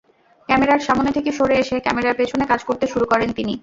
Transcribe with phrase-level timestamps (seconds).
[0.49, 3.53] ক্যামেরার সামনে থেকে সরে এসে ক্যামেরার পেছনে কাজ করতে শুরু করেন তিনি।